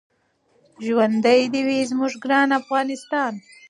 [0.85, 3.33] ژوندی دې وي زموږ ګران افغانستان.